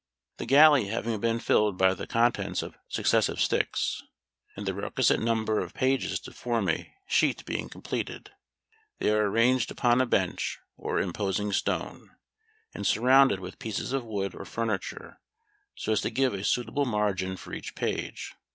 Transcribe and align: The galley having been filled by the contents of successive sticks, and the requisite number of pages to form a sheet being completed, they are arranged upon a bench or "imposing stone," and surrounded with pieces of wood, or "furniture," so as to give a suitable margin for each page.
The 0.37 0.47
galley 0.47 0.85
having 0.87 1.19
been 1.19 1.37
filled 1.37 1.77
by 1.77 1.93
the 1.93 2.07
contents 2.07 2.63
of 2.63 2.75
successive 2.87 3.39
sticks, 3.39 4.01
and 4.55 4.65
the 4.65 4.73
requisite 4.73 5.19
number 5.19 5.59
of 5.59 5.75
pages 5.75 6.19
to 6.21 6.31
form 6.31 6.69
a 6.69 6.91
sheet 7.05 7.45
being 7.45 7.69
completed, 7.69 8.31
they 8.97 9.11
are 9.11 9.29
arranged 9.29 9.69
upon 9.69 10.01
a 10.01 10.07
bench 10.07 10.57
or 10.75 10.97
"imposing 10.97 11.53
stone," 11.53 12.09
and 12.73 12.87
surrounded 12.87 13.39
with 13.39 13.59
pieces 13.59 13.93
of 13.93 14.03
wood, 14.03 14.33
or 14.33 14.43
"furniture," 14.43 15.19
so 15.75 15.91
as 15.91 16.01
to 16.01 16.09
give 16.09 16.33
a 16.33 16.43
suitable 16.43 16.85
margin 16.85 17.37
for 17.37 17.53
each 17.53 17.75
page. 17.75 18.33